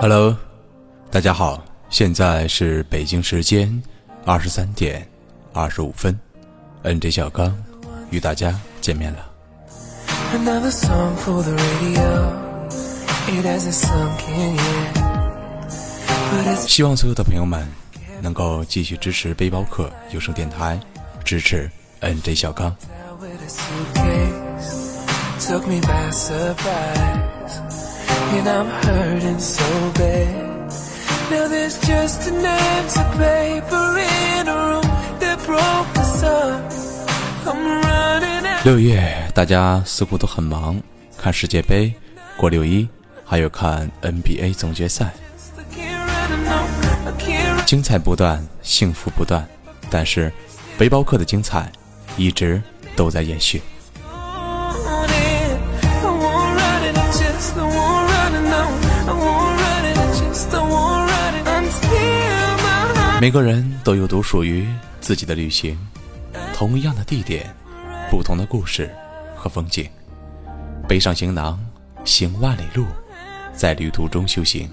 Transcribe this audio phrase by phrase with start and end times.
[0.00, 0.36] Hello，
[1.10, 1.60] 大家好，
[1.90, 3.82] 现在是北京时间
[4.24, 5.04] 二十三点
[5.52, 6.16] 二十五分
[6.84, 7.52] ，NJ 小刚
[8.10, 9.18] 与大家见面了。
[16.64, 17.66] 希望所有的朋友们
[18.22, 20.78] 能够继续支持背包客有声电台，
[21.24, 21.68] 支持
[22.00, 22.74] NJ 小刚。
[38.64, 40.78] 六月，大家似乎都很忙，
[41.16, 41.92] 看世界杯、
[42.36, 42.86] 过六一，
[43.24, 45.10] 还有看 NBA 总决赛，
[47.64, 49.46] 精彩不断，幸福不断。
[49.88, 50.30] 但是，
[50.76, 51.72] 背包客的精彩
[52.18, 52.62] 一直
[52.94, 53.62] 都在延续。
[63.20, 64.64] 每个人都有独属于
[65.00, 65.76] 自己的旅行，
[66.54, 67.52] 同样的地点，
[68.08, 68.94] 不同的故事
[69.34, 69.90] 和风景。
[70.86, 71.58] 背上行囊，
[72.04, 72.86] 行万里路，
[73.52, 74.70] 在旅途中修行。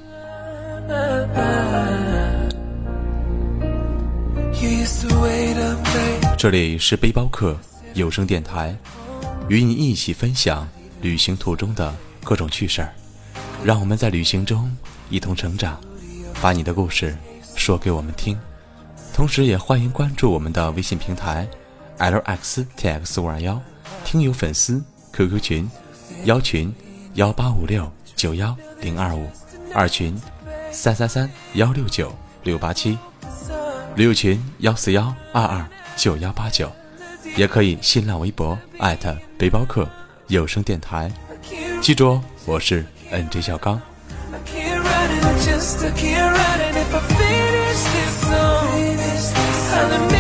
[6.38, 7.58] 这里是背包客
[7.96, 8.78] 有声电台，
[9.50, 10.68] 与你一起分享
[11.02, 11.92] 旅行途中的
[12.24, 12.94] 各种趣事儿，
[13.64, 14.72] 让我们在旅行中
[15.10, 15.82] 一同成长，
[16.44, 17.18] 把你的故事。
[17.66, 18.38] 说给我们听，
[19.12, 21.48] 同时也欢迎关注我们的微信平台
[21.98, 23.60] lxtx 五二幺
[24.04, 25.72] 听友粉丝 QQ 群
[26.26, 26.72] 幺群
[27.16, 29.28] 幺八五六九幺零二五
[29.74, 30.16] 二群
[30.72, 33.00] 三三三幺六九六八七
[33.96, 36.72] 六群幺四幺二二九幺八九，
[37.36, 39.90] 也可以新浪微博艾特背包客
[40.28, 41.12] 有声电台，
[41.82, 43.82] 记住哦，我是 NJ 小刚。
[45.44, 48.72] just a kid running if I finish this song.
[48.72, 50.15] Finish this song.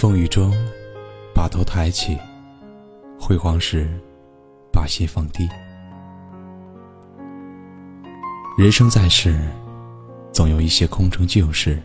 [0.00, 0.54] 风雨中，
[1.34, 2.16] 把头抬起；
[3.18, 3.90] 辉煌时，
[4.72, 5.48] 把心放低。
[8.56, 9.40] 人生在世，
[10.32, 11.82] 总有一些空城旧事，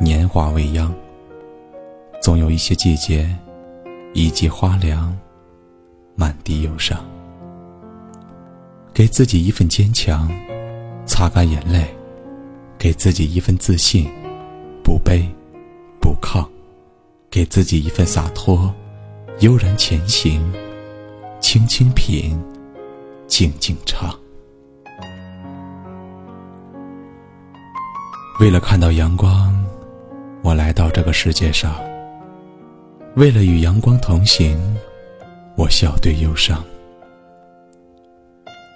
[0.00, 0.92] 年华未央；
[2.20, 3.32] 总有一些季节，
[4.12, 5.16] 一季花凉，
[6.16, 6.98] 满地忧伤。
[8.92, 10.28] 给自己一份坚强，
[11.06, 11.84] 擦干眼泪；
[12.76, 14.10] 给自己一份自信，
[14.82, 15.24] 不卑
[16.00, 16.44] 不亢。
[17.30, 18.74] 给自己一份洒脱，
[19.38, 20.52] 悠然前行，
[21.38, 22.36] 轻轻品，
[23.28, 24.18] 静静唱。
[28.40, 29.54] 为了看到阳光，
[30.42, 31.70] 我来到这个世界上；
[33.14, 34.58] 为了与阳光同行，
[35.56, 36.60] 我笑对忧伤。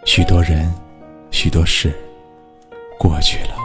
[0.05, 0.73] 许多人，
[1.33, 1.93] 许多事，
[3.01, 3.57] 过去了，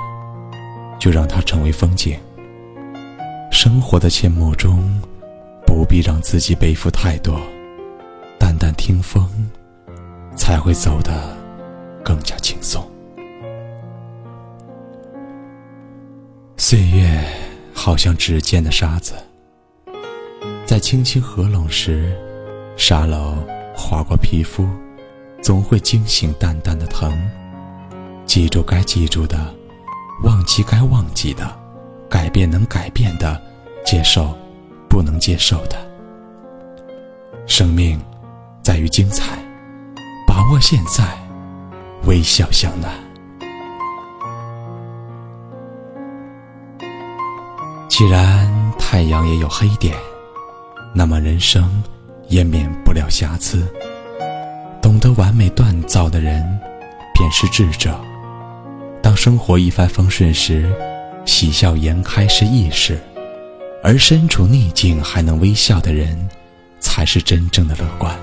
[0.98, 2.20] 就让它成为风景。
[3.62, 4.90] 生活的阡陌中，
[5.68, 7.38] 不必让自己背负太多，
[8.40, 9.30] 淡淡听风，
[10.34, 11.38] 才会走得
[12.02, 12.90] 更加轻松。
[16.56, 17.22] 岁月
[17.74, 19.14] 好像指尖的沙子，
[20.66, 22.18] 在轻轻合拢时，
[22.78, 23.36] 沙漏
[23.76, 24.66] 划过皮肤，
[25.42, 27.12] 总会惊醒淡淡的疼。
[28.26, 29.54] 记住该记住的，
[30.24, 31.60] 忘记该忘记的。
[32.10, 33.40] 改变能改变的，
[33.86, 34.38] 接受
[34.90, 35.78] 不能接受的。
[37.48, 38.00] 生命
[38.62, 39.38] 在于精彩，
[40.28, 41.04] 把握现在，
[42.06, 42.92] 微笑向南。
[47.88, 48.48] 既然
[48.78, 49.96] 太阳也有黑点，
[50.94, 51.84] 那么人生
[52.28, 53.68] 也免不了瑕疵。
[54.82, 56.42] 懂得完美锻造的人，
[57.14, 58.00] 便是智者。
[59.02, 60.74] 当生活一帆风顺时，
[61.26, 62.98] 喜笑颜开是易事，
[63.82, 66.28] 而身处逆境还能微笑的人，
[66.80, 68.14] 才是真正的乐观。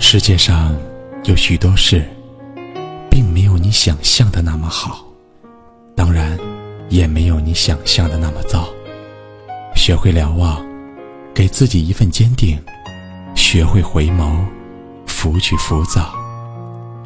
[0.00, 0.76] 世界上
[1.24, 2.04] 有许多事，
[3.08, 5.04] 并没有你想象的那么好，
[5.94, 6.36] 当然，
[6.88, 8.68] 也没有你想象的那么糟。
[9.76, 10.60] 学会瞭望，
[11.32, 12.58] 给自己一份坚定；
[13.36, 14.44] 学会回眸，
[15.06, 16.12] 拂去浮躁。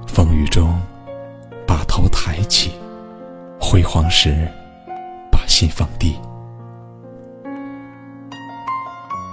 [0.07, 0.81] 风雨中，
[1.67, 2.71] 把头抬起；
[3.61, 4.49] 辉煌时，
[5.57, 6.15] 心放低。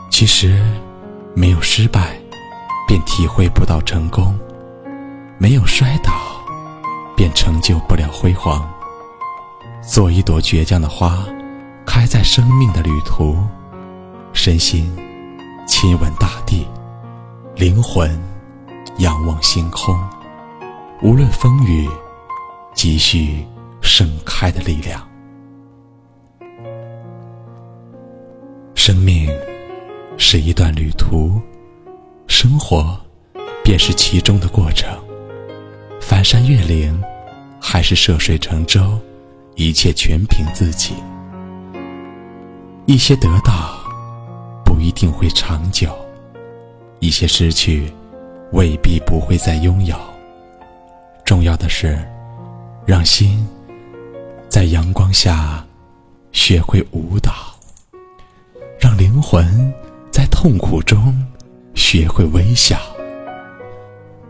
[0.10, 0.58] 其实，
[1.36, 2.18] 没有失败，
[2.88, 4.34] 便体会不到成功；
[5.38, 6.14] 没有摔倒，
[7.14, 8.66] 便成就不了辉煌。
[9.81, 11.25] 做一朵倔强的花，
[11.86, 13.38] 开在生命的旅途，
[14.31, 14.96] 身心
[15.68, 16.66] 亲吻大地，
[17.58, 18.18] 灵魂
[19.00, 19.94] 仰望星空。
[21.02, 21.90] 无论风雨，
[22.74, 23.46] 积蓄
[23.81, 25.06] 盛开的力量。
[28.86, 29.30] 生命
[30.18, 31.42] 是一段旅途，
[32.28, 33.00] 生活
[33.64, 34.94] 便是其中的过程。
[36.02, 37.02] 翻山越岭，
[37.62, 39.00] 还是涉水乘舟？
[39.56, 40.96] 一切全凭自己。
[42.86, 43.80] 一些得到
[44.66, 45.90] 不一定会长久，
[47.00, 47.90] 一些失去
[48.52, 49.96] 未必不会再拥有。
[51.24, 51.98] 重要的是，
[52.86, 53.48] 让心
[54.50, 55.66] 在阳光下
[56.34, 57.32] 学会舞蹈，
[59.13, 59.71] 灵魂
[60.12, 61.15] 在痛苦中
[61.75, 62.80] 学会微笑。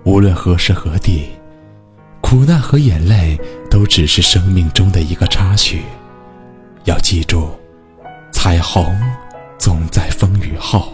[0.03, 1.29] 无论何时何地。
[2.19, 3.39] 苦难和眼泪
[3.69, 5.83] 都只是生命中的一个插曲，
[6.83, 7.47] 要记住，
[8.31, 8.85] 彩虹
[9.57, 10.91] 总在风雨后。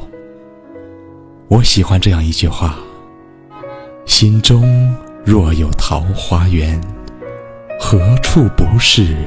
[1.48, 2.78] 我喜欢这样一句话：
[4.06, 4.96] 心中
[5.26, 6.80] 若有桃花源，
[7.80, 9.18] 何处不是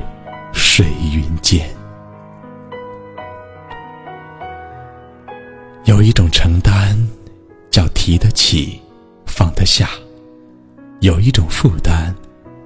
[0.52, 1.66] 水云间？
[5.84, 6.96] 有一种承担，
[7.70, 8.80] 叫提得起，
[9.26, 9.88] 放得下。
[11.00, 12.14] 有一种负担，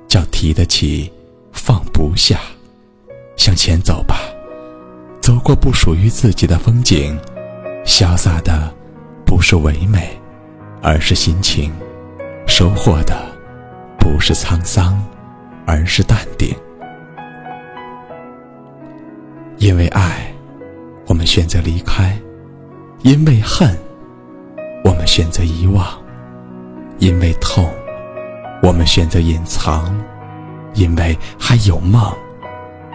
[0.07, 1.11] 叫提得起，
[1.51, 2.39] 放不下。
[3.37, 4.19] 向前走吧，
[5.21, 7.19] 走过不属于自己的风景，
[7.87, 8.73] 潇洒的
[9.25, 10.11] 不是唯美，
[10.83, 11.71] 而是心情；
[12.47, 13.25] 收获的
[13.99, 15.03] 不是沧桑，
[15.67, 16.55] 而是淡定。
[19.57, 20.31] 因为爱，
[21.07, 22.11] 我们选择离开；
[23.06, 23.70] 因为恨，
[24.82, 25.97] 我们选择遗忘；
[26.99, 27.64] 因为痛。
[28.64, 29.97] 我们选择隐藏，
[30.75, 32.12] 因为还有梦；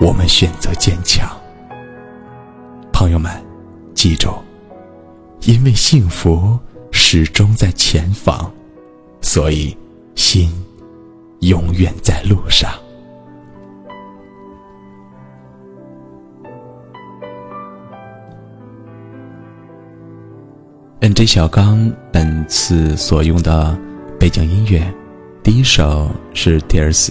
[0.02, 1.30] 我们选择坚强。
[2.92, 3.32] 朋友们，
[3.94, 4.34] 记住，
[5.44, 6.60] 因为幸福
[6.92, 8.52] 始终在前方，
[9.22, 9.78] 所以
[10.16, 10.52] 心
[11.40, 12.70] 永远在路上。
[21.14, 23.78] 这小刚本次所用的
[24.20, 24.82] 背景音乐。
[25.44, 27.10] 第一首是《Tears》，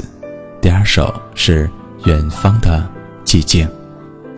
[0.61, 1.69] 第二首是
[2.09, 2.89] 《远方的
[3.25, 3.67] 寂静》。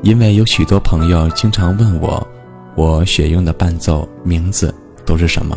[0.03, 2.27] 因为有许多朋友经常问我，
[2.75, 4.75] 我选用的伴奏名字
[5.07, 5.57] 都是什么？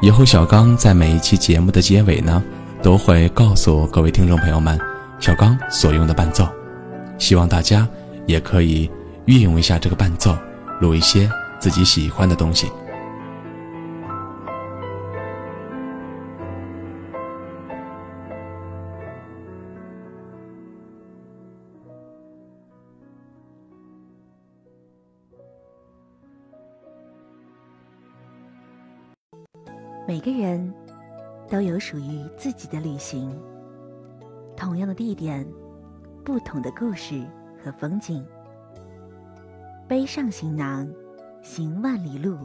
[0.00, 2.42] 以后小刚在每一期节目的结尾呢，
[2.82, 4.78] 都会告诉各位听众朋友们，
[5.18, 6.46] 小刚所用的伴奏。
[7.18, 7.88] 希望大家
[8.26, 8.90] 也可以
[9.24, 10.36] 运用一下这个伴奏，
[10.80, 12.70] 录一些自己喜欢的东西。
[30.06, 30.72] 每个人
[31.48, 33.38] 都有属于自己的旅行，
[34.56, 35.46] 同样的地点，
[36.24, 37.24] 不同的故事
[37.62, 38.24] 和风景。
[39.86, 40.90] 背上行囊，
[41.40, 42.36] 行万里路，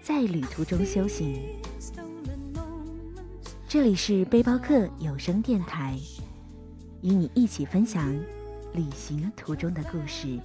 [0.00, 1.42] 在旅途中修行。
[3.66, 5.98] 这里是背包客有声电台，
[7.02, 8.14] 与你一起分享
[8.72, 10.38] 旅行途中的故事。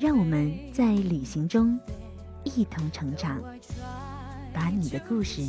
[0.00, 1.78] 让我们在旅行中
[2.44, 3.42] 一同成长。
[4.56, 5.42] 把你的故事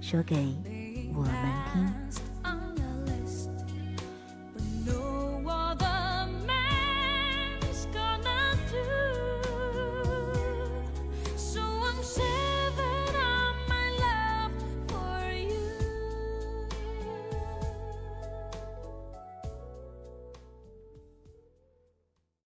[0.00, 0.34] 说给
[1.12, 1.32] 我们
[1.70, 2.27] 听。